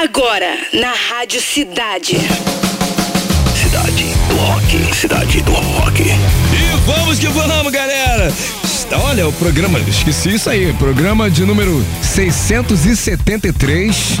[0.00, 2.16] Agora, na Rádio Cidade.
[3.52, 4.94] Cidade do Rock.
[4.94, 6.04] Cidade do Rock.
[6.04, 6.16] E
[6.86, 8.32] vamos que vamos, galera!
[8.92, 14.20] Olha, o programa, esqueci isso aí, programa de número 673.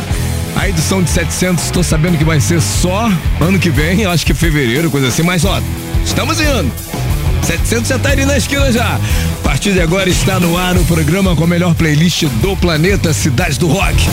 [0.56, 3.08] A edição de 700, estou sabendo que vai ser só
[3.40, 5.62] ano que vem, acho que fevereiro, coisa assim, mas ó,
[6.04, 6.72] estamos indo.
[7.42, 8.96] 700 já tá ali na esquina já.
[8.96, 13.12] A partir de agora está no ar o programa com a melhor playlist do planeta
[13.12, 14.08] Cidade do Rock.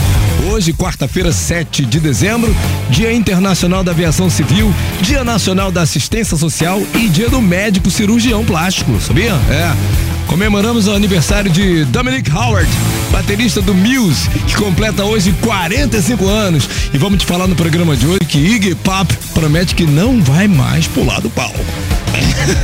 [0.49, 2.55] Hoje, quarta-feira, 7 de dezembro,
[2.89, 8.45] Dia Internacional da Aviação Civil, Dia Nacional da Assistência Social e Dia do Médico Cirurgião
[8.45, 9.33] Plástico, sabia?
[9.49, 10.14] É.
[10.27, 12.69] Comemoramos o aniversário de Dominic Howard,
[13.11, 16.67] baterista do Muse, que completa hoje 45 anos.
[16.93, 20.47] E vamos te falar no programa de hoje que Iggy Pop promete que não vai
[20.47, 21.59] mais pular do palco.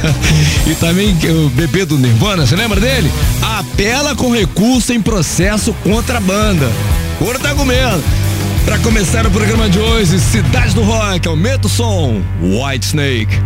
[0.67, 3.11] e também o bebê do Nirvana, você lembra dele?
[3.41, 6.69] Apela com recurso em processo contra a banda.
[7.19, 8.03] Ouro comendo.
[8.65, 12.21] Para começar o programa de hoje, Cidade do Rock, aumenta o som.
[12.41, 13.39] White Snake.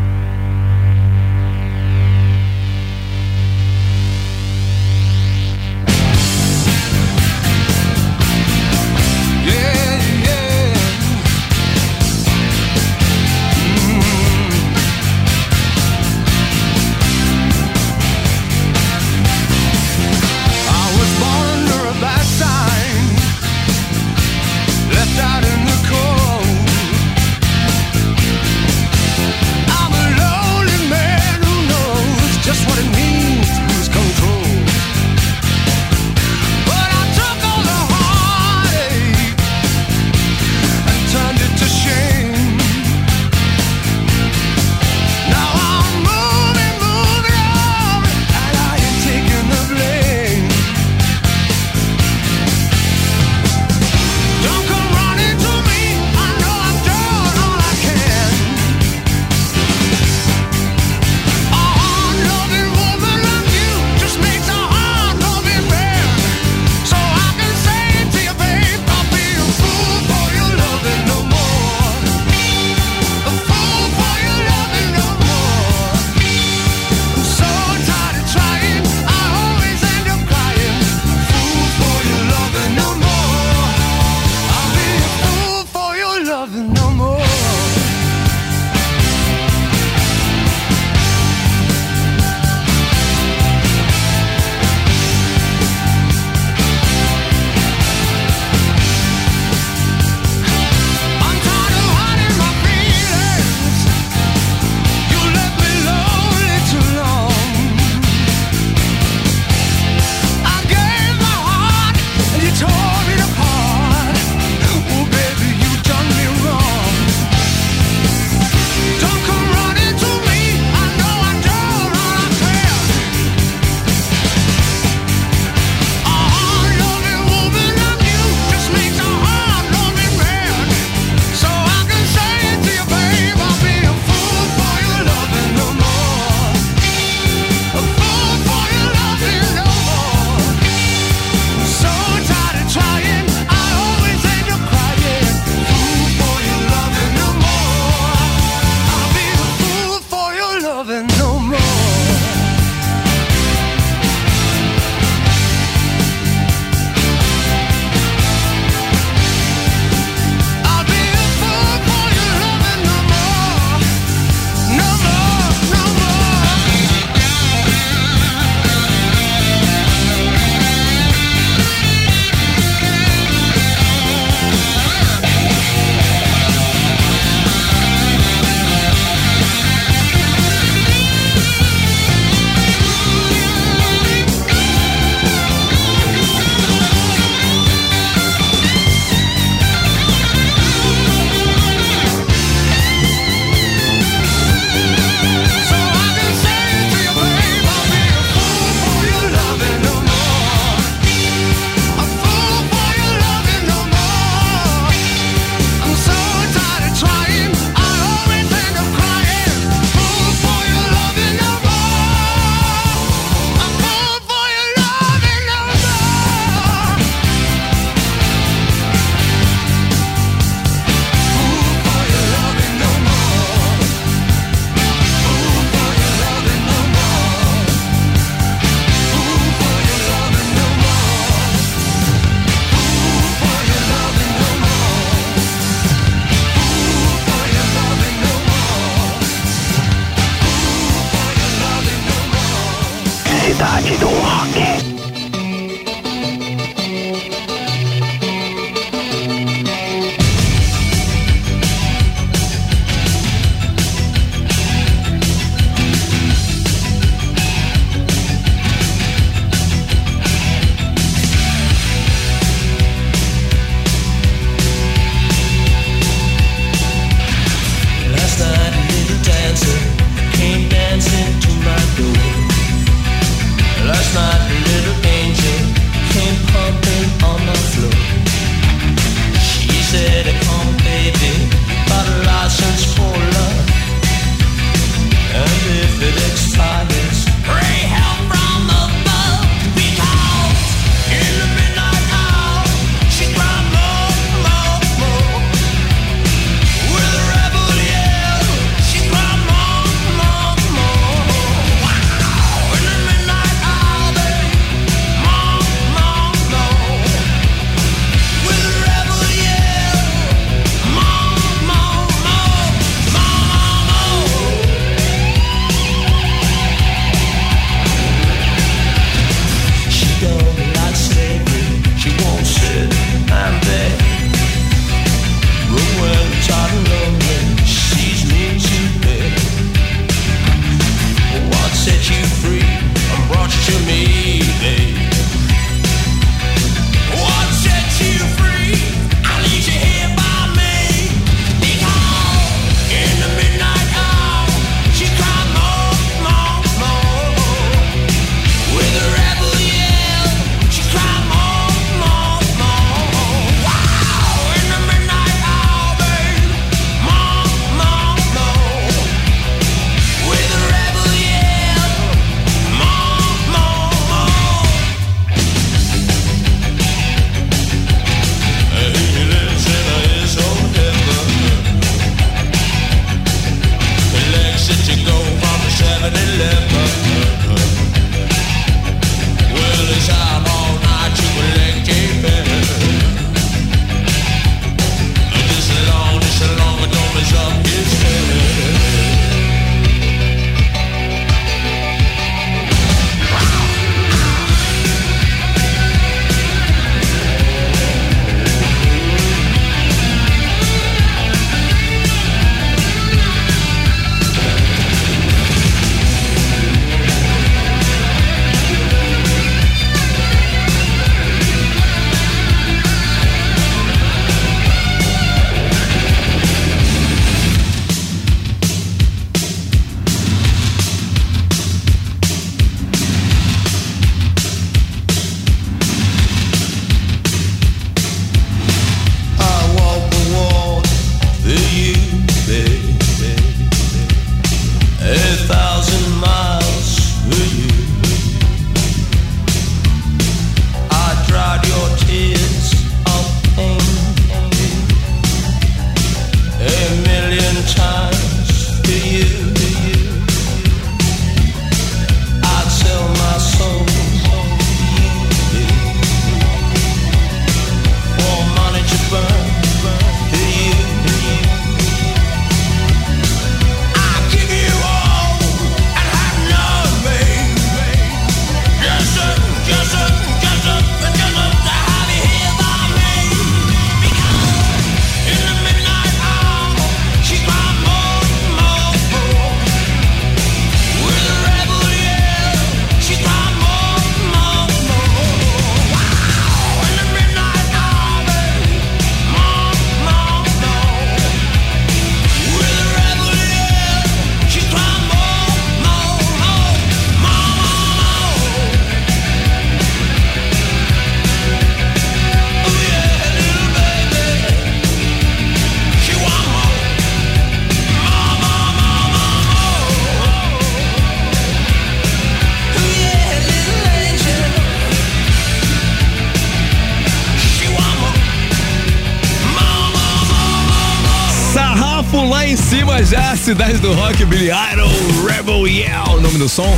[523.45, 524.89] Cidade do rock, Billy Idol,
[525.23, 526.75] Rebel Yeah, o nome do som.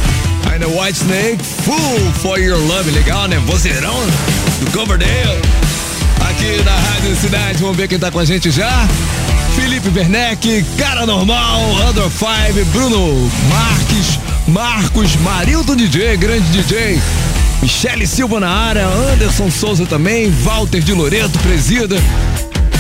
[0.52, 3.40] Ainda White Snake, Full for Your Love, legal, né?
[3.46, 3.96] Vozeirão
[4.60, 5.40] do Coverdale.
[6.30, 8.86] Aqui na Rádio Cidade, vamos ver quem tá com a gente já.
[9.56, 17.00] Felipe Werneck, Cara Normal, Under Five, Bruno Marques, Marcos, Marilton DJ, grande DJ.
[17.62, 21.96] Michele Silva na área, Anderson Souza também, Walter de Loreto, presida.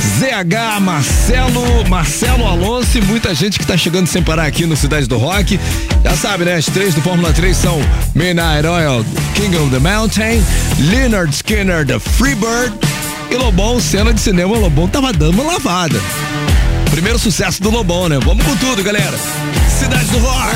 [0.07, 5.05] ZH, Marcelo, Marcelo Alonso e muita gente que tá chegando sem parar aqui no Cidade
[5.05, 5.59] do Rock.
[6.03, 6.55] Já sabe, né?
[6.55, 7.79] As três do Fórmula 3 são
[8.15, 10.43] Midnight Oil, King of the Mountain,
[10.89, 12.73] Leonard Skinner, The Freebird
[13.29, 15.99] e Lobão, cena de cinema, Lobão tava dando uma lavada.
[16.89, 18.17] Primeiro sucesso do Lobão, né?
[18.23, 19.17] Vamos com tudo, galera.
[19.77, 20.55] Cidade do Rock.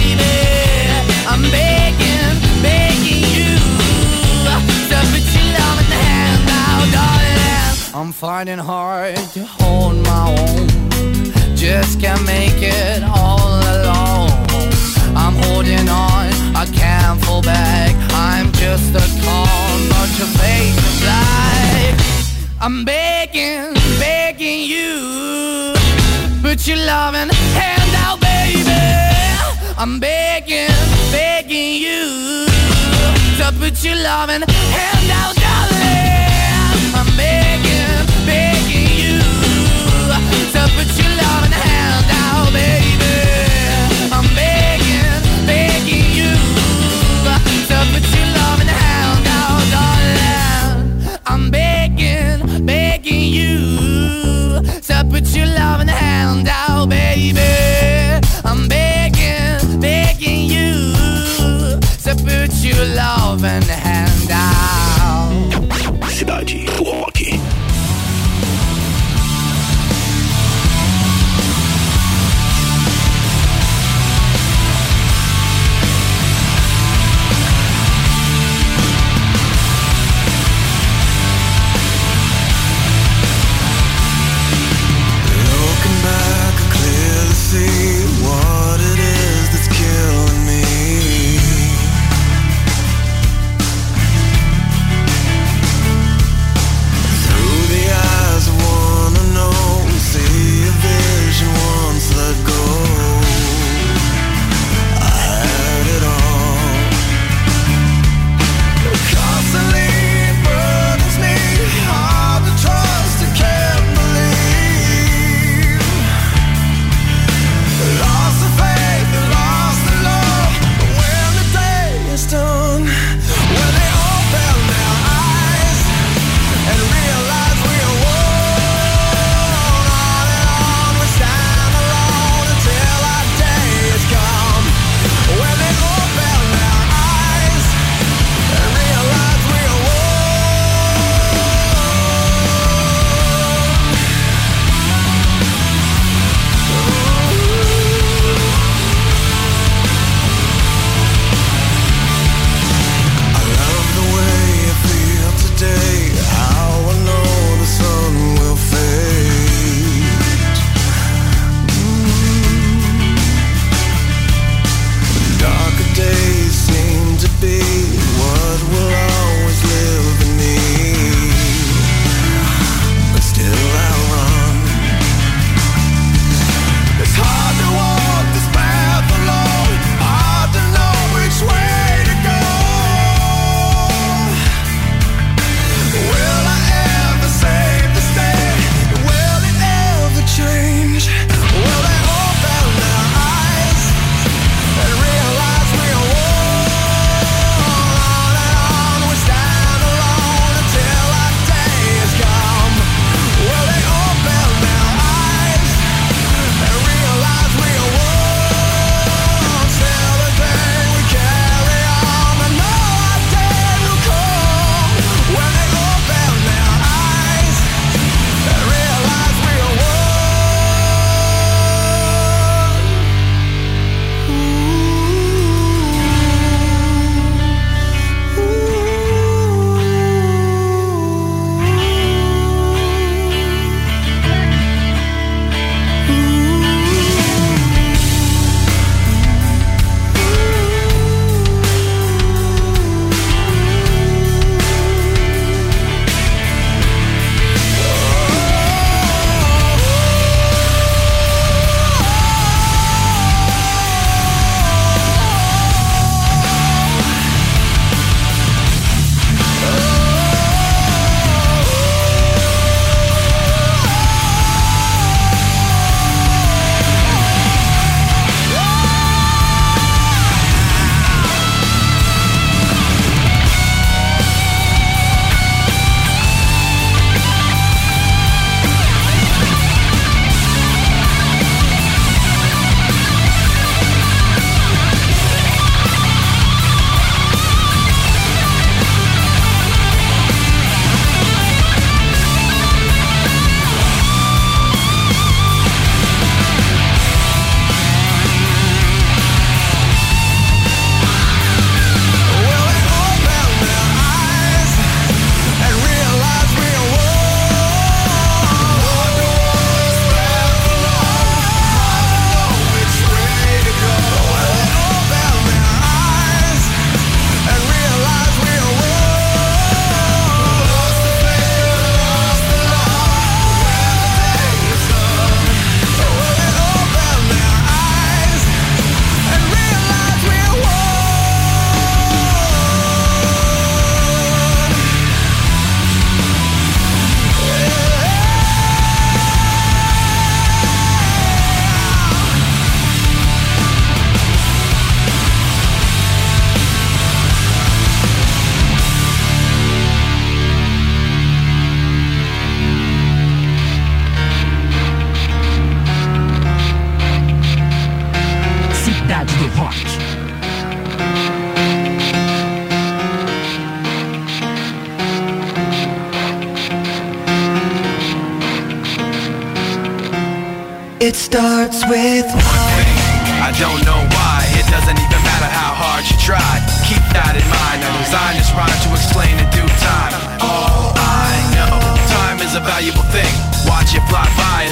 [7.93, 10.67] I'm finding hard to hold my own.
[11.57, 14.31] Just can't make it all alone.
[15.13, 17.93] I'm holding on, I can't fall back.
[18.13, 20.07] I'm just a call, not
[20.39, 21.99] face is black.
[22.61, 25.73] I'm begging, begging you.
[26.41, 27.29] Put your loving
[27.59, 28.71] hand out, baby.
[29.77, 30.71] I'm begging,
[31.11, 32.45] begging you
[33.37, 36.30] to put your loving hand out, darling.
[36.93, 39.21] I'm begging, begging you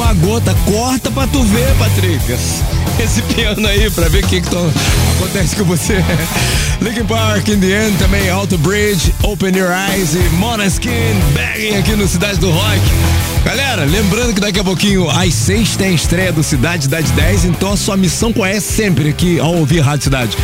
[0.00, 0.56] até a última gota.
[0.64, 2.32] Corta pra tu ver, Patrick.
[3.02, 6.04] Esse piano aí pra ver o que, que acontece com você.
[6.80, 10.90] Linkin Park, In The End, também Auto Bridge, Open Your Eyes e Monoskin,
[11.34, 12.80] Bagging aqui no Cidade do Rock.
[13.44, 17.46] Galera, lembrando que daqui a pouquinho às seis tem a estreia do Cidade Cidade 10,
[17.46, 20.36] então a sua missão qual é sempre aqui ao ouvir Rádio Cidade?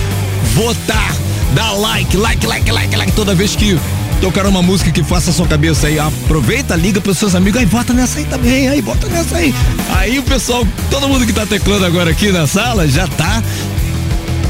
[0.54, 1.14] Votar,
[1.54, 3.78] dar like, like, like, like, like toda vez que
[4.20, 5.98] tocar uma música que faça a sua cabeça aí.
[5.98, 9.54] Aproveita, liga pros seus amigos, aí vota nessa aí também, aí bota nessa aí.
[9.94, 13.42] Aí o pessoal, todo mundo que tá teclando agora aqui na sala já tá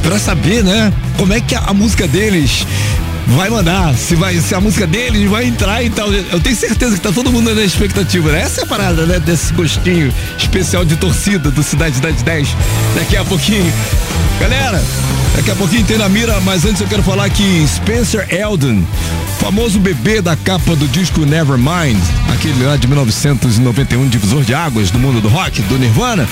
[0.02, 0.92] pra saber, né?
[1.16, 2.66] Como é que a, a música deles
[3.26, 6.12] vai mandar, se vai, se a música deles vai entrar e tal.
[6.12, 8.42] Eu tenho certeza que tá todo mundo na expectativa, né?
[8.42, 9.18] Essa é a parada, né?
[9.18, 12.48] Desse gostinho especial de torcida do Cidade Cidade 10.
[12.94, 13.72] Daqui a pouquinho.
[14.40, 14.82] Galera,
[15.34, 18.82] daqui a pouquinho tem na mira, mas antes eu quero falar que Spencer Eldon,
[19.40, 21.98] famoso bebê da capa do disco Nevermind,
[22.32, 26.28] aquele lá de 1991, divisor de águas do mundo do rock, do Nirvana,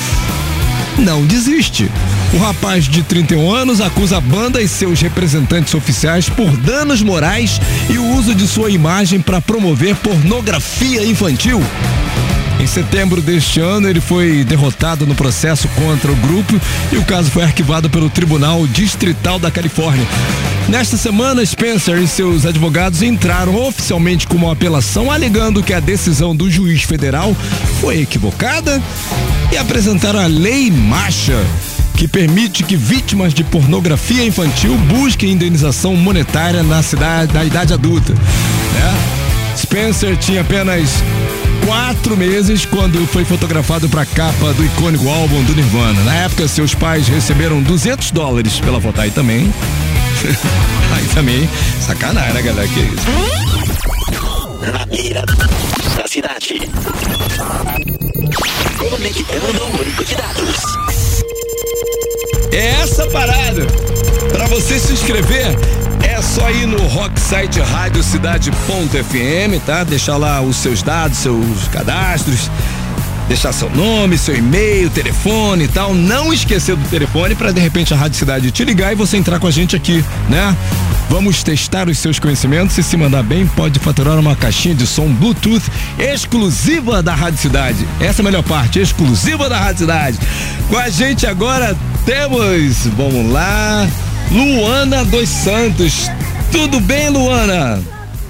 [0.98, 1.90] não desiste.
[2.32, 7.60] O rapaz de 31 anos acusa a banda e seus representantes oficiais por danos morais
[7.88, 11.62] e o uso de sua imagem para promover pornografia infantil.
[12.64, 16.59] Em setembro deste ano, ele foi derrotado no processo contra o grupo
[16.90, 20.07] e o caso foi arquivado pelo Tribunal Distrital da Califórnia.
[20.66, 26.35] Nesta semana, Spencer e seus advogados entraram oficialmente com uma apelação alegando que a decisão
[26.35, 27.37] do juiz federal
[27.83, 28.83] foi equivocada
[29.53, 31.44] e apresentaram a Lei Macha,
[31.98, 38.14] que permite que vítimas de pornografia infantil busquem indenização monetária na cidade da idade adulta.
[38.14, 39.55] né?
[39.55, 40.88] Spencer tinha apenas
[41.66, 46.03] quatro meses quando foi fotografado para a capa do icônico álbum do Nirvana.
[46.05, 49.00] Na época, seus pais receberam 200 dólares pela foto.
[49.00, 49.53] Aí também.
[50.94, 51.48] Aí também.
[51.81, 52.68] Sacanagem, né, galera?
[52.68, 53.07] Que isso?
[54.72, 55.24] Na mira
[55.96, 56.61] da cidade.
[58.79, 60.62] Conectando o banco de dados.
[62.53, 63.66] É essa parada.
[64.33, 65.57] Para você se inscrever,
[66.24, 69.84] só ir no rocksite radiocidade.fm, tá?
[69.84, 72.50] Deixar lá os seus dados, seus cadastros,
[73.28, 75.94] deixar seu nome, seu e-mail, telefone e tal.
[75.94, 79.38] Não esquecer do telefone para de repente a Rádio Cidade te ligar e você entrar
[79.38, 80.56] com a gente aqui, né?
[81.10, 85.12] Vamos testar os seus conhecimentos e se mandar bem, pode faturar uma caixinha de som
[85.12, 87.87] Bluetooth exclusiva da Rádio Cidade.
[88.00, 90.18] Essa é a melhor parte, exclusiva da Rádio Cidade.
[90.68, 93.87] Com a gente agora temos, vamos lá,
[94.30, 96.08] Luana dos Santos.
[96.50, 97.82] Tudo bem, Luana?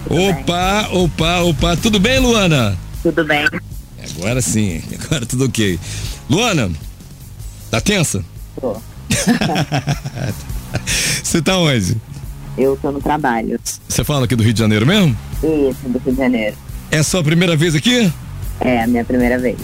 [0.08, 1.76] opa, opa, opa.
[1.76, 2.76] Tudo bem, Luana?
[3.02, 3.46] Tudo bem?
[4.16, 5.78] Agora sim, agora tudo ok.
[6.28, 6.70] Luana,
[7.70, 8.24] tá tensa?
[8.60, 8.76] Tô.
[11.22, 11.96] Você tá onde?
[12.56, 13.58] Eu tô no trabalho.
[13.88, 15.16] Você fala aqui do Rio de Janeiro mesmo?
[15.42, 16.56] Isso, do Rio de Janeiro.
[16.90, 18.12] É sua primeira vez aqui?
[18.60, 19.56] É a minha primeira vez.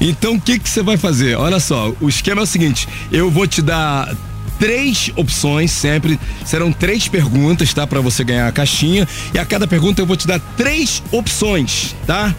[0.00, 1.36] Então o que que você vai fazer?
[1.36, 4.14] Olha só, o esquema é o seguinte: eu vou te dar
[4.60, 7.86] três opções sempre, serão três perguntas, tá?
[7.86, 11.96] Para você ganhar a caixinha e a cada pergunta eu vou te dar três opções,
[12.06, 12.32] tá?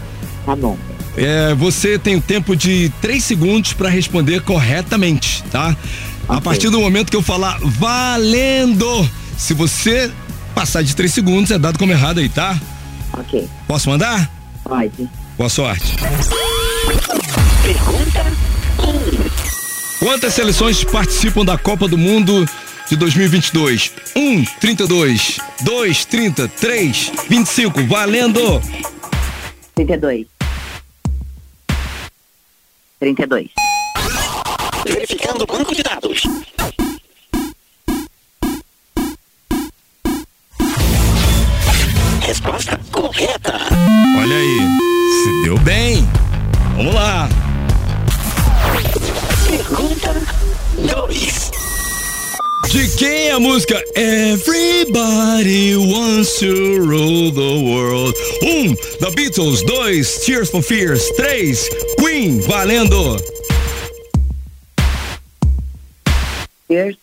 [0.46, 0.78] Tá bom.
[1.16, 5.76] É, você tem o tempo de três segundos para responder corretamente, tá?
[6.28, 6.40] A Ok.
[6.44, 10.10] partir do momento que eu falar valendo, se você
[10.54, 12.58] passar de três segundos é dado como errado aí, tá?
[13.12, 13.46] Ok.
[13.66, 14.30] Posso mandar?
[14.64, 15.08] Pode.
[15.36, 15.96] Boa sorte.
[17.62, 18.32] Pergunta
[18.78, 19.31] 1.
[20.02, 22.44] Quantas seleções participam da Copa do Mundo
[22.88, 23.92] de 2022?
[24.16, 25.38] 1, 32.
[25.60, 26.48] 2, 30.
[26.48, 27.86] 3, 25.
[27.86, 28.60] Valendo!
[29.76, 30.26] 32.
[32.98, 33.48] 32.
[34.84, 36.24] Verificando o banco de dados.
[42.22, 43.54] Resposta correta.
[44.18, 44.58] Olha aí,
[45.22, 46.04] se deu bem.
[46.76, 47.28] Vamos lá.
[49.52, 50.14] Pergunta
[50.78, 51.50] 2.
[52.70, 58.16] De quem é a música Everybody Wants to Rule the World?
[58.40, 58.48] 1.
[58.48, 59.60] Um, The Beatles.
[59.60, 60.24] 2.
[60.24, 61.06] Tears for Fears.
[61.16, 61.54] 3.
[61.98, 62.40] Queen.
[62.40, 63.22] Valendo!
[66.66, 66.96] Tears.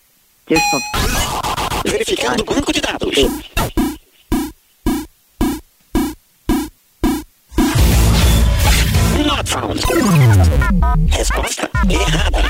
[0.48, 0.82] Tears for
[1.86, 3.14] Verificando o banco de dados.
[11.10, 12.50] Resposta errada.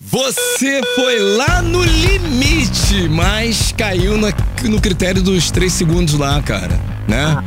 [0.00, 4.32] Você foi lá no limite, mas caiu na-
[4.62, 7.42] no critério dos três segundos lá, cara, né?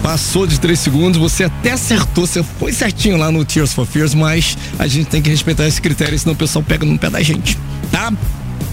[0.00, 4.14] Passou de três segundos, você até acertou, você foi certinho lá no Tears for Fears,
[4.14, 7.20] mas a gente tem que respeitar esse critério, senão o pessoal pega no pé da
[7.20, 7.58] gente,
[7.90, 8.12] tá?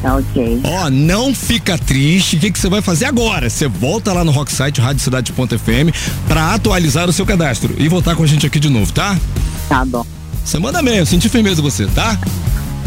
[0.01, 0.61] Tá ok.
[0.63, 2.35] Ó, não fica triste.
[2.35, 3.49] O que, que você vai fazer agora?
[3.49, 5.93] Você volta lá no Rocksite, radiocidade.fm,
[6.27, 9.17] pra atualizar o seu cadastro e voltar com a gente aqui de novo, tá?
[9.69, 10.05] Tá bom.
[10.43, 12.17] Você manda bem, eu senti firmeza você, tá?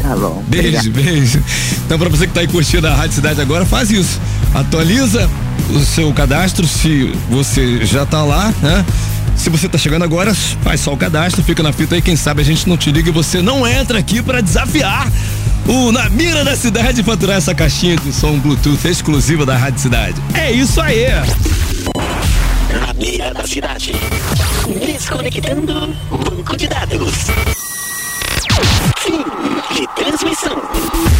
[0.02, 0.42] Tá bom.
[0.48, 1.42] Beijo, beijo.
[1.86, 4.20] Então, pra você que tá aí curtindo a Rádio Cidade agora, faz isso.
[4.52, 5.30] Atualiza
[5.70, 8.84] o seu cadastro se você já tá lá, né?
[9.36, 12.42] Se você tá chegando agora, faz só o cadastro, fica na fita aí, quem sabe
[12.42, 15.10] a gente não te liga e você não entra aqui pra desafiar
[15.66, 20.20] o Na Mira da Cidade faturar essa caixinha de som Bluetooth exclusiva da Rádio Cidade.
[20.34, 21.06] É isso aí!
[22.72, 23.92] Na mira da cidade.
[24.84, 27.14] Desconectando banco de dados.
[28.98, 29.24] Fim
[29.74, 31.13] de transmissão.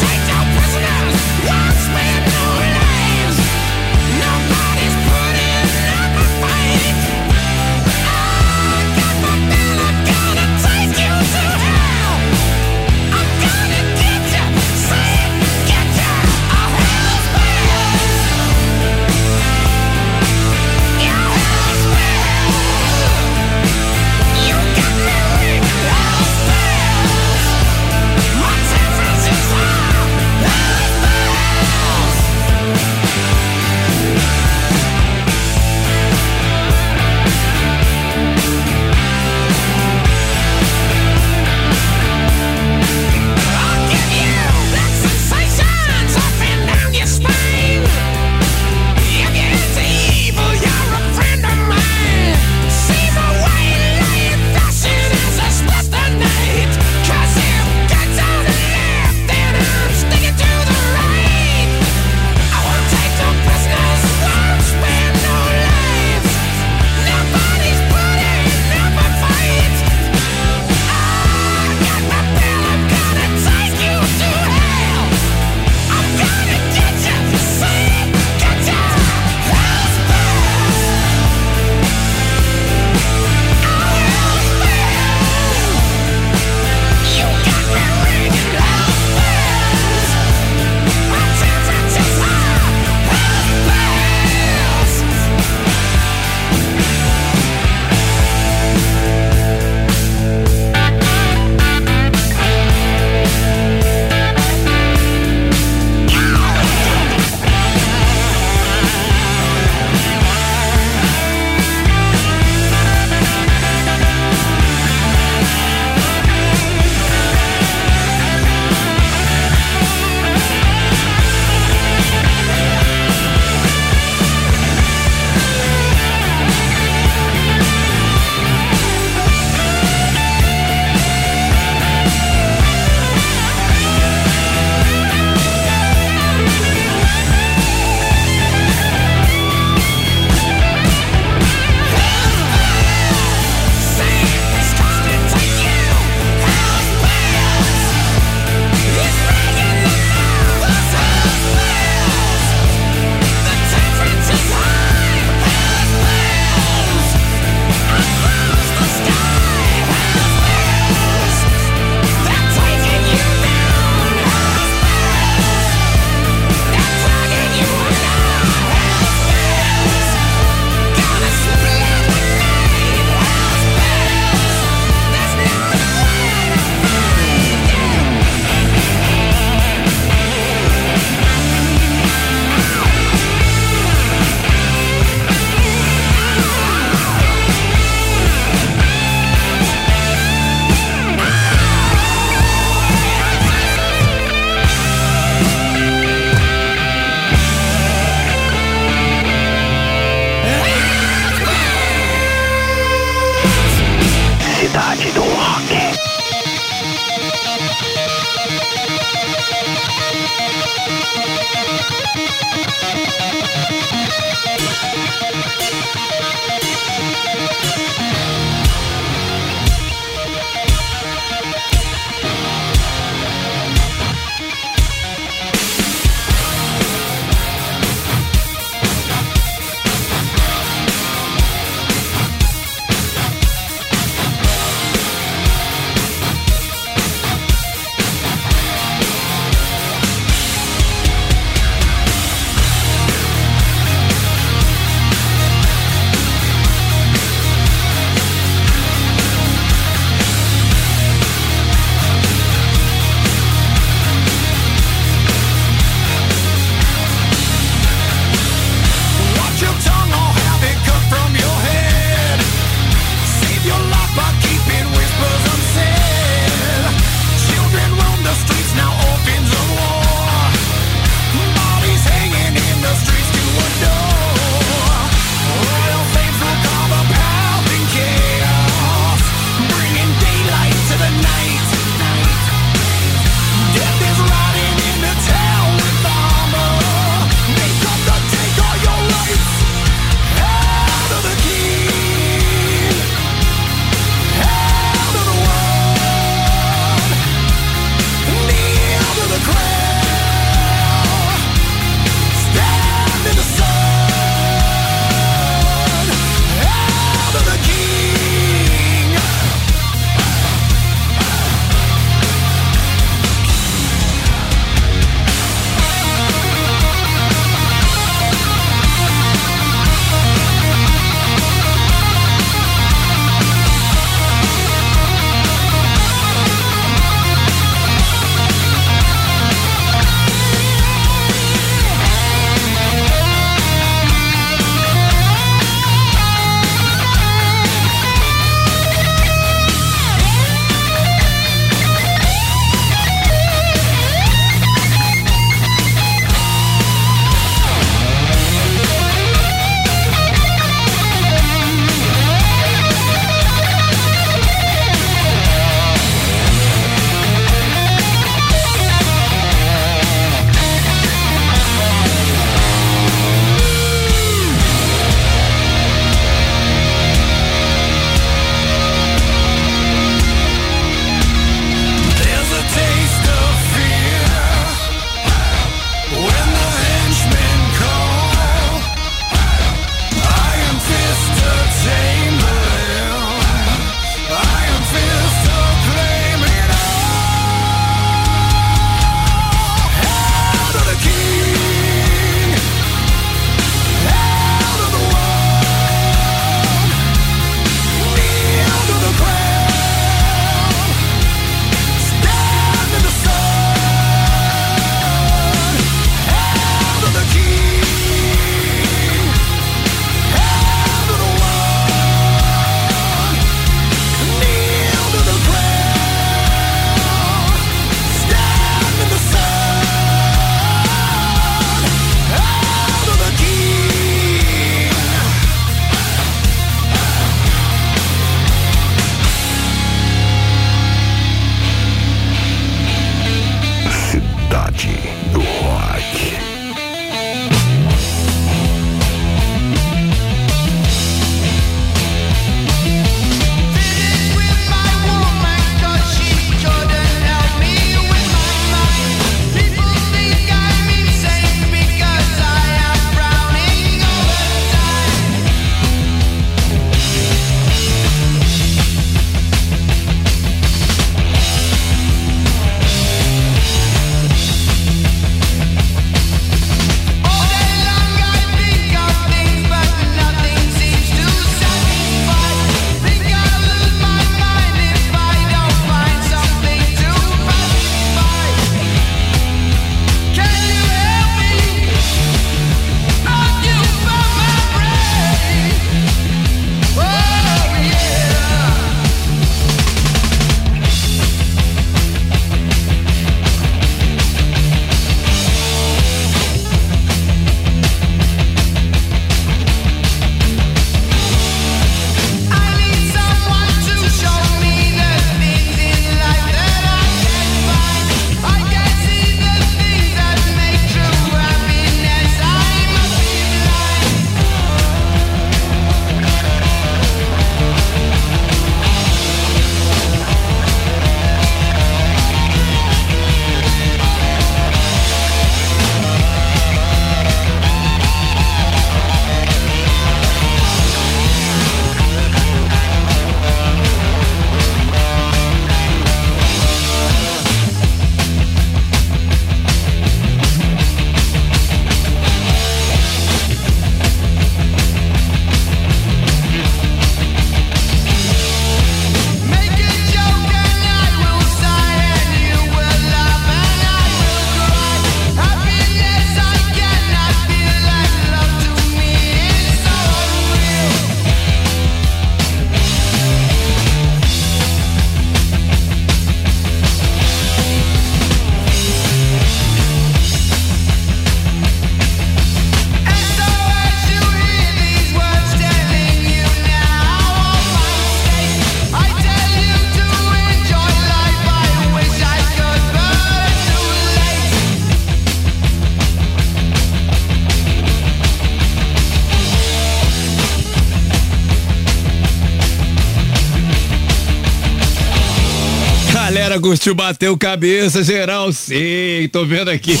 [596.40, 600.00] Galera curtiu, bateu cabeça, geral, sim, tô vendo aqui.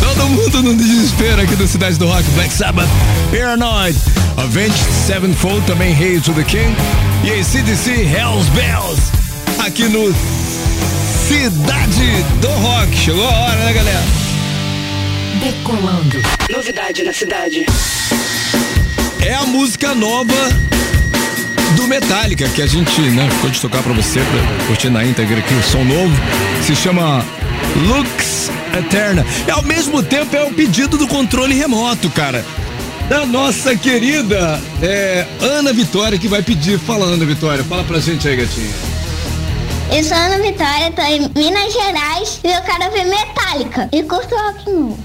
[0.00, 2.88] Todo mundo no desespero aqui do Cidade do Rock, Black Sabbath,
[3.32, 3.98] Paranoid,
[4.36, 6.72] Avenged Sevenfold, também Hail to the King,
[7.24, 9.02] e ACDC, Hells Bells,
[9.58, 10.14] aqui no
[11.26, 12.96] Cidade do Rock.
[12.96, 14.02] Chegou a hora, né, galera?
[15.42, 16.22] Decolando.
[16.48, 17.66] Novidade na cidade.
[19.20, 20.32] É a música nova
[21.74, 25.38] do Metallica que a gente né, ficou de tocar pra você, pra curtir na íntegra
[25.38, 26.14] aqui o som novo.
[26.62, 27.24] Se chama
[27.76, 29.24] Lux Eterna.
[29.46, 32.44] E ao mesmo tempo é o pedido do controle remoto, cara.
[33.08, 36.78] Da nossa querida é, Ana Vitória que vai pedir.
[36.78, 38.70] Fala, Ana Vitória, fala pra gente aí, gatinha.
[39.92, 43.88] Eu sou Ana Vitória, tô em Minas Gerais e eu quero ver Metallica.
[43.92, 44.98] E curto rock and roll.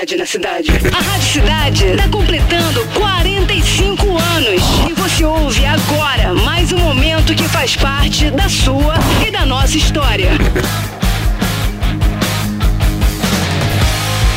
[0.09, 0.71] Novidade na cidade.
[0.97, 4.63] A Rádio Cidade está completando 45 anos.
[4.89, 8.95] E você ouve agora mais um momento que faz parte da sua
[9.27, 10.31] e da nossa história.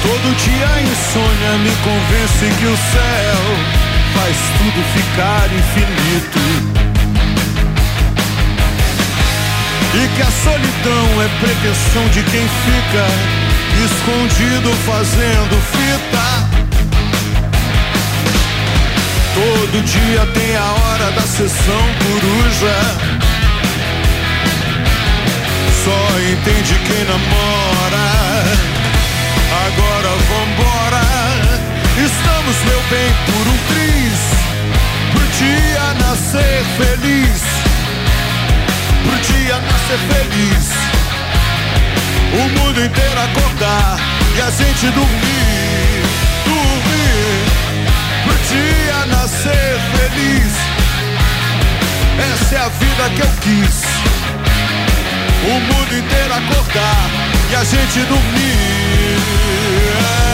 [0.02, 3.42] Todo dia a insônia me convence que o céu
[4.14, 6.40] faz tudo ficar infinito.
[9.94, 13.51] E que a solidão é pretensão de quem fica
[13.84, 16.28] escondido fazendo fita.
[19.34, 22.78] Todo dia tem a hora da sessão coruja.
[25.84, 28.08] Só entende quem namora.
[29.66, 31.06] Agora vambora.
[31.98, 33.92] Estamos, meu bem, por um triz
[36.78, 37.42] feliz.
[39.04, 40.91] Pro dia nascer feliz.
[42.34, 44.00] O mundo inteiro acordar
[44.38, 46.02] e a gente dormir.
[46.46, 47.46] Dormir.
[48.24, 50.54] Pro dia nascer feliz.
[52.32, 53.84] Essa é a vida que eu quis.
[55.44, 57.10] O mundo inteiro acordar
[57.52, 59.18] e a gente dormir.
[60.00, 60.32] É.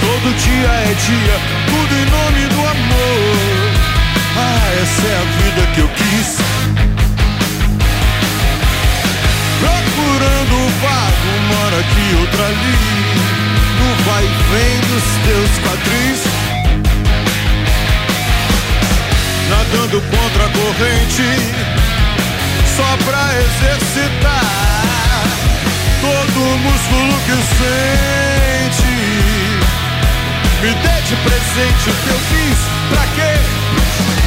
[0.00, 1.36] Todo dia é dia,
[1.66, 3.74] tudo em nome do amor.
[4.36, 6.83] Ah, essa é a vida que eu quis.
[9.60, 12.78] Procurando o vago, mora aqui, outra ali.
[13.78, 16.20] No vai e vem dos teus quadris.
[19.48, 21.28] Nadando contra a corrente,
[22.76, 24.64] só pra exercitar
[26.00, 28.94] todo o músculo que sente.
[30.60, 32.58] Me dê de presente o que eu fiz,
[32.90, 34.23] pra quê?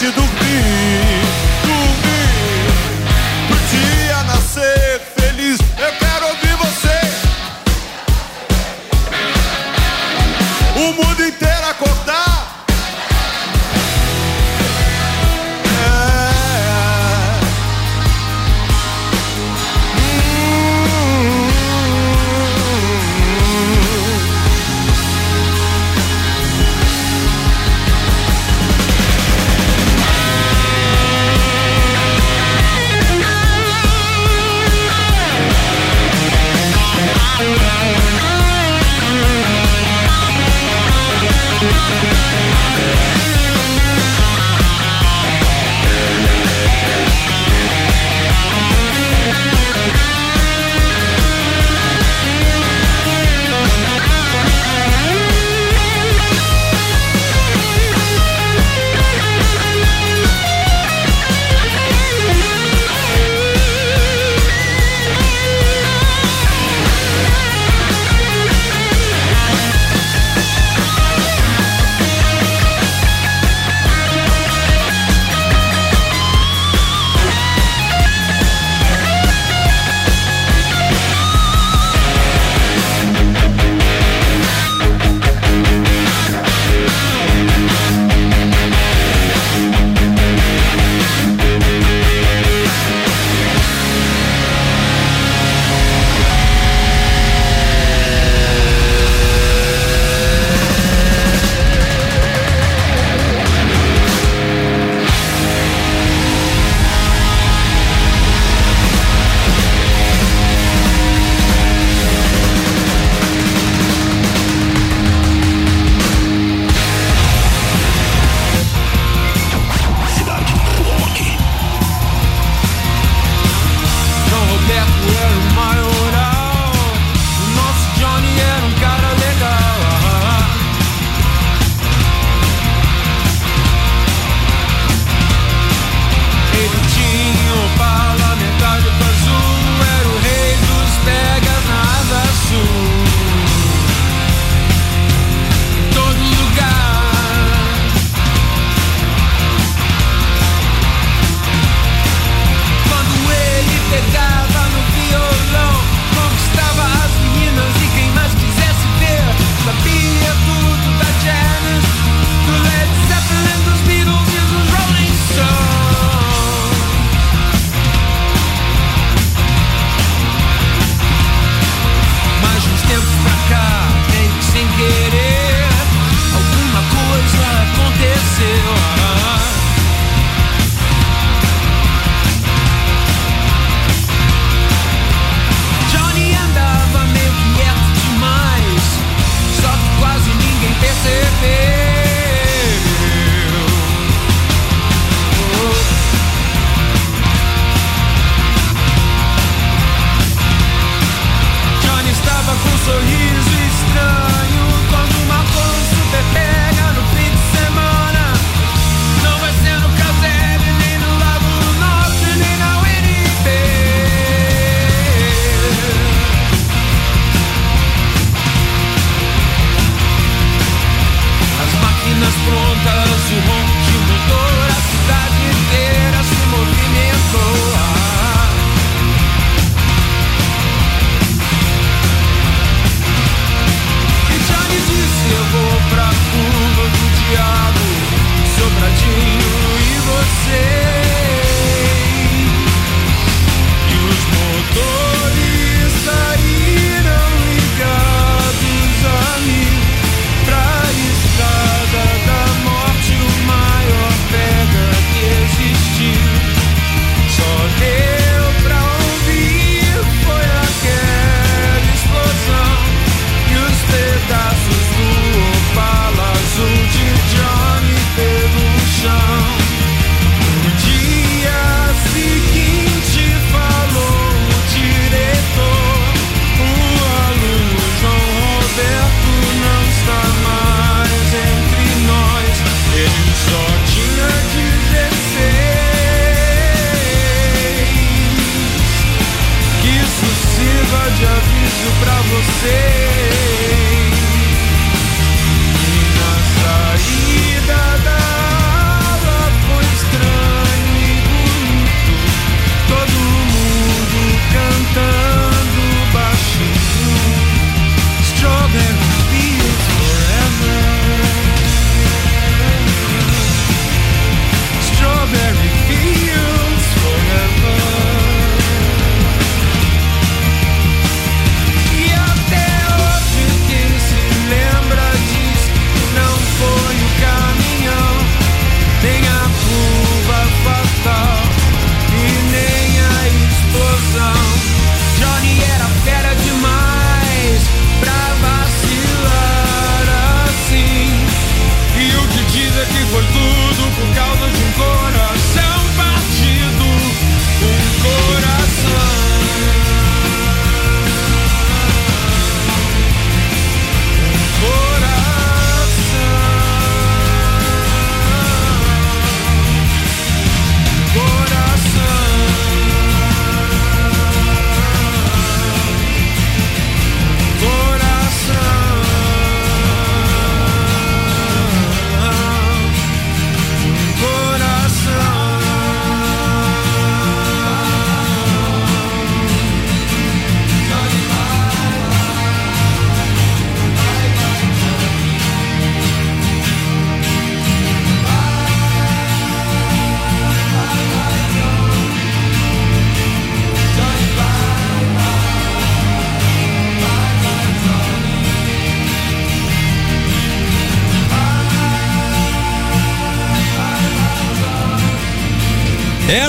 [0.00, 1.47] E dormir, dormir,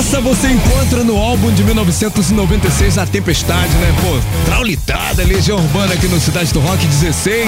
[0.10, 3.93] Essa você encontra no álbum de 1996, A Tempestade, né?
[4.01, 7.47] Pô, traulitada, Legião Urbana aqui no Cidade do Rock 16.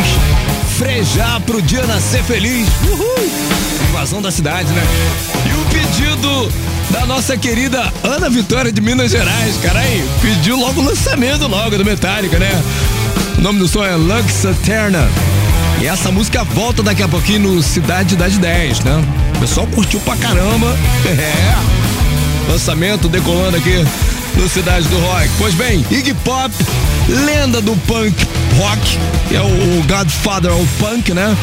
[0.77, 2.67] Frejar pro dia nascer feliz.
[2.87, 3.31] Uhul!
[3.89, 4.83] Invasão da cidade, né?
[5.43, 6.51] E o pedido
[6.91, 10.07] da nossa querida Ana Vitória de Minas Gerais, cara aí.
[10.21, 12.51] Pediu logo o lançamento logo do Metallica, né?
[13.39, 15.09] O nome do som é Lux Eterna.
[15.81, 19.03] E essa música volta daqui a pouquinho no Cidade das 10, né?
[19.35, 20.67] O pessoal curtiu pra caramba.
[21.09, 21.80] É.
[22.49, 23.85] Lançamento decolando aqui
[24.35, 25.29] no Cidade do Rock.
[25.37, 26.53] Pois bem, Iggy Pop,
[27.07, 28.15] lenda do punk
[28.57, 28.97] rock,
[29.31, 31.35] é o, Godfather of Punk, né?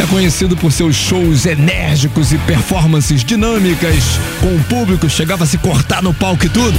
[0.00, 3.96] É conhecido por seus shows enérgicos e performances dinâmicas
[4.40, 6.78] com o público, chegava a se cortar no palco e tudo.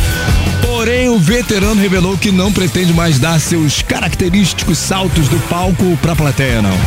[0.61, 6.15] Porém, o veterano revelou que não pretende mais dar seus característicos saltos do palco pra
[6.15, 6.77] plateia, não.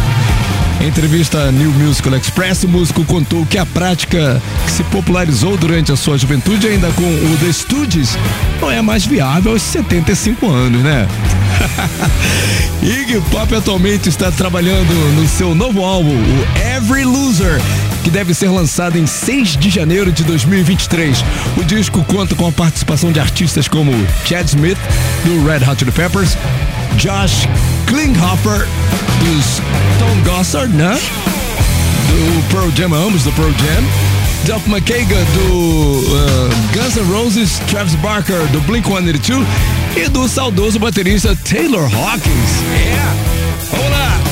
[0.80, 5.56] Em entrevista à New Musical Express, o músico contou que a prática que se popularizou
[5.56, 8.18] durante a sua juventude, ainda com o The Stooges,
[8.60, 11.06] não é mais viável aos 75 anos, né?
[12.82, 17.60] Iggy Pop atualmente está trabalhando no seu novo álbum, o Every Loser,
[18.02, 21.24] que deve ser lançado em 6 de janeiro de 2023.
[21.56, 23.92] O disco conta com a participação de artistas como
[24.24, 24.78] Chad Smith,
[25.24, 26.36] do Red Hot Chili Peppers,
[26.96, 27.48] Josh
[27.86, 28.66] Klinghoffer,
[29.24, 30.98] do Stone Gossard, né?
[32.08, 33.84] Do Pearl Jam, ambos do Pearl Jam.
[34.44, 39.46] Duff McKagan, do uh, Guns N' Roses, Travis Barker, do Blink-182
[39.96, 42.50] e do saudoso baterista Taylor Hawkins.
[42.74, 43.14] Yeah!
[43.70, 44.31] Vamos lá!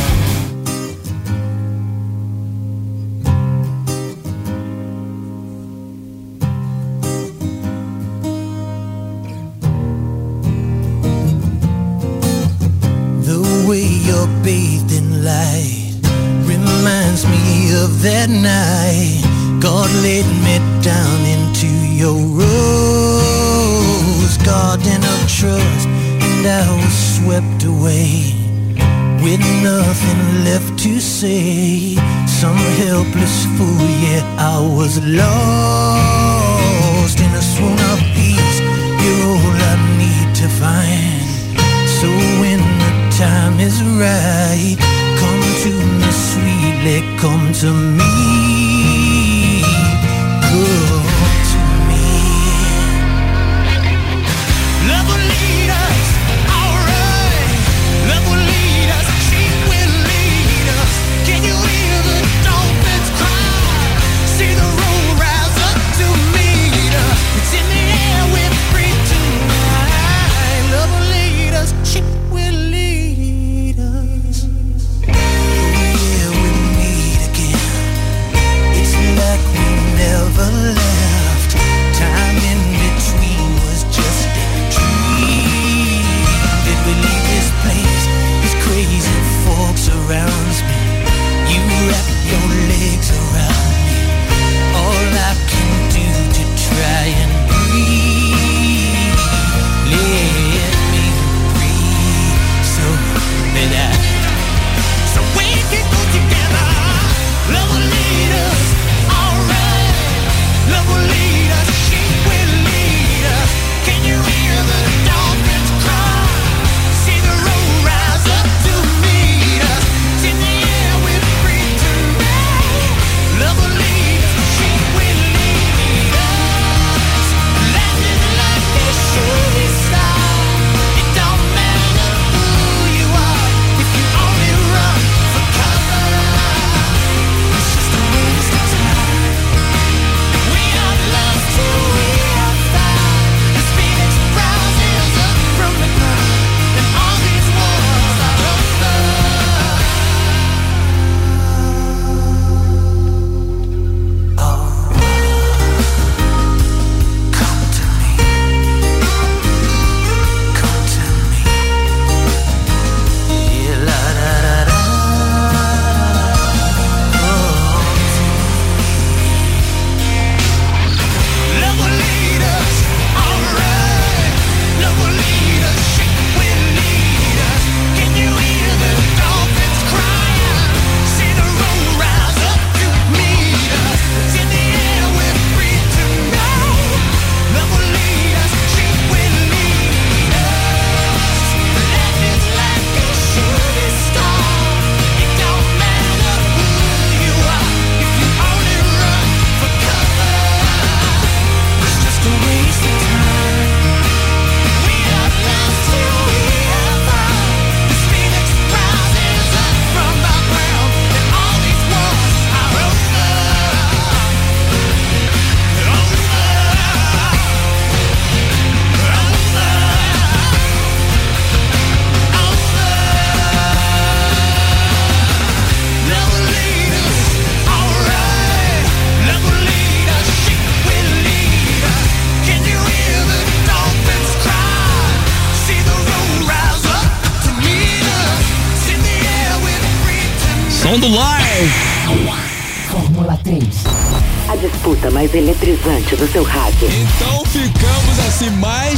[34.90, 35.49] was alone.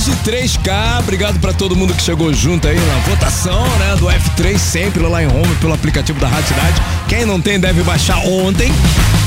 [0.02, 1.00] Mais de 3K.
[1.00, 3.96] Obrigado pra todo mundo que chegou junto aí na votação, né?
[3.98, 6.82] Do F3, sempre lá em Roma, pelo aplicativo da Rádio Cidade.
[7.08, 8.72] Quem não tem deve baixar ontem.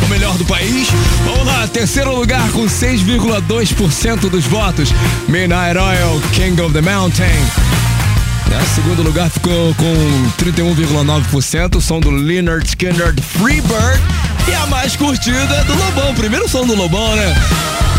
[0.03, 0.87] O melhor do país.
[1.23, 4.89] Vamos lá, terceiro lugar com 6,2% dos votos.
[5.27, 7.25] Midnight Oil, King of the Mountain.
[7.25, 8.65] Né?
[8.73, 14.01] Segundo lugar ficou com 31,9%, o som do Leonard Skinner Freebird.
[14.47, 17.33] E a mais curtida é do Lobão, primeiro som do Lobão, né?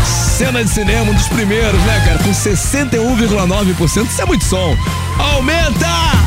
[0.07, 2.19] Cena de cinema, um dos primeiros, né, cara?
[2.19, 4.75] Com 61,9%, isso é muito som.
[5.17, 6.26] Aumenta!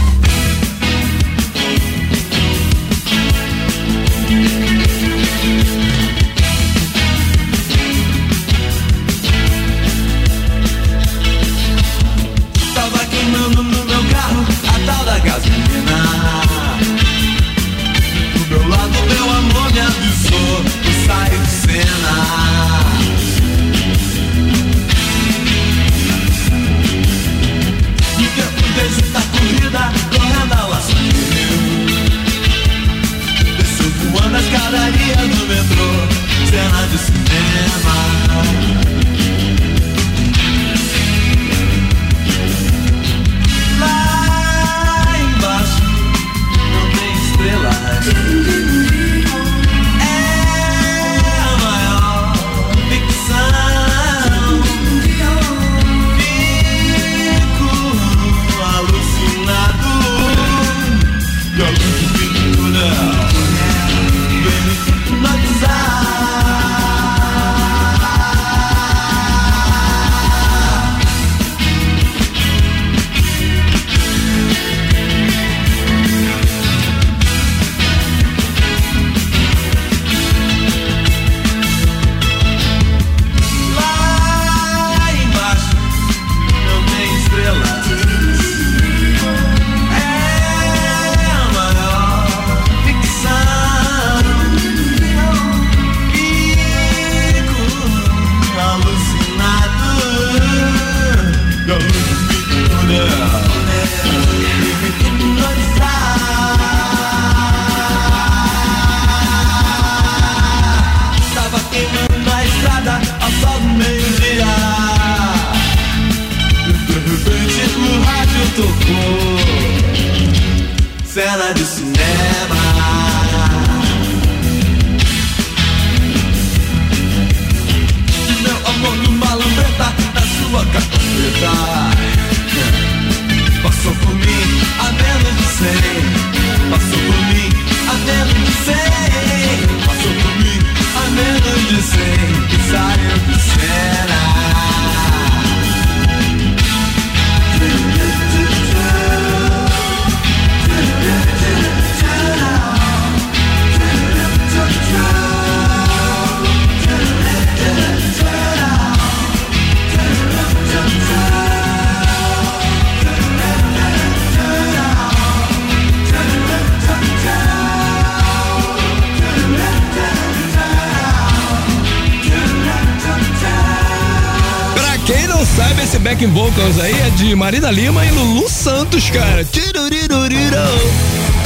[176.21, 179.43] Backing vocals aí é de Marina Lima e Lulu Santos, cara.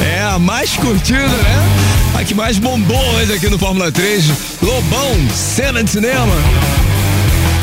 [0.05, 1.69] É a mais curtida, né?
[2.19, 4.25] A que mais bombou hoje aqui no Fórmula 3.
[4.61, 6.35] Lobão, cena de cinema.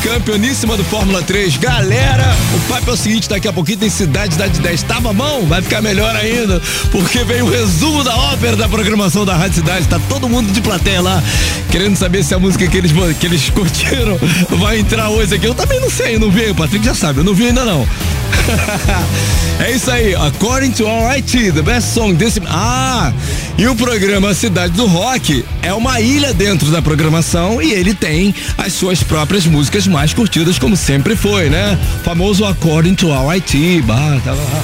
[0.03, 1.57] Campeoníssima do Fórmula 3.
[1.57, 4.83] Galera, o papo é o seguinte: daqui a pouquinho tem Cidade da de 10.
[4.83, 5.45] Tava bom?
[5.45, 9.87] Vai ficar melhor ainda, porque vem o resumo da ópera da programação da Rádio Cidade.
[9.87, 11.21] Tá todo mundo de plateia lá,
[11.69, 14.19] querendo saber se a música que eles, que eles curtiram
[14.57, 15.45] vai entrar hoje aqui.
[15.45, 16.49] Eu também não sei, não vi.
[16.49, 17.87] O Patrick já sabe, eu não vi ainda não.
[19.59, 22.41] é isso aí, According to Our IT, the best song desse.
[22.47, 23.13] Ah,
[23.57, 28.33] e o programa Cidade do Rock é uma ilha dentro da programação e ele tem
[28.57, 31.77] as suas próprias músicas mais curtidas, como sempre foi, né?
[32.03, 33.83] Famoso According to Our IT.
[33.83, 34.63] Bah, tá lá.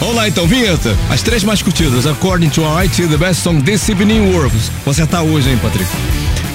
[0.00, 0.96] Vamos lá então, vinheta.
[1.10, 4.70] As três mais curtidas, According to Our IT, the best song this evening works.
[4.86, 5.90] Você tá hoje, hein, Patrick?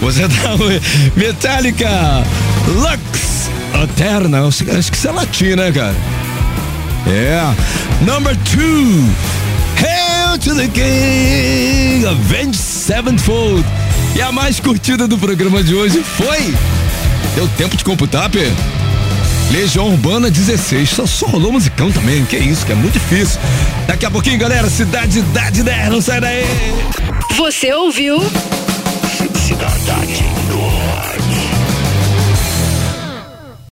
[0.01, 0.81] Você tá hoje.
[1.15, 2.23] Metallica,
[2.67, 3.49] Lux,
[3.83, 4.47] Eterna.
[4.47, 5.95] Acho que isso é latim, né, cara?
[7.07, 7.53] Yeah.
[8.01, 9.09] Number two.
[9.77, 12.05] Hail to the King.
[12.05, 13.63] Avenged Sevenfold.
[14.15, 16.53] E a mais curtida do programa de hoje foi.
[17.35, 18.51] Deu tempo de computar, Pê?
[19.51, 20.89] Legião Urbana 16.
[20.89, 22.25] Só, só rolou musicão também.
[22.25, 23.39] Que isso, que é muito difícil.
[23.85, 25.89] Daqui a pouquinho, galera, Cidade da 10.
[25.89, 26.45] Não sai daí.
[27.37, 28.19] Você ouviu